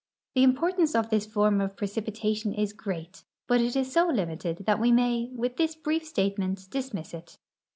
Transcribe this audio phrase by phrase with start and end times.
[0.33, 4.79] The importance of this form of precipitation is great, but it is so limited that
[4.81, 7.37] we may, with this brief statement, dismiss it.